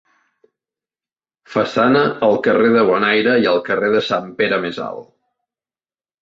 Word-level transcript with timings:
Façana 1.55 2.01
al 2.27 2.37
carrer 2.47 2.71
de 2.77 2.87
Bonaire 2.87 3.35
i 3.45 3.47
al 3.53 3.61
carrer 3.69 3.91
de 3.97 4.03
Sant 4.09 4.33
Pere 4.41 4.61
més 4.65 4.83
Alt. 4.89 5.07